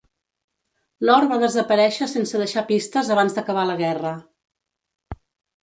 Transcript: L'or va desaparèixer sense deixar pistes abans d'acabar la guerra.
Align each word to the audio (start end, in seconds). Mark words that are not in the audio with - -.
L'or 1.05 1.27
va 1.33 1.37
desaparèixer 1.43 2.09
sense 2.15 2.41
deixar 2.43 2.65
pistes 2.73 3.13
abans 3.17 3.39
d'acabar 3.39 3.69
la 3.73 3.79
guerra. 3.85 4.17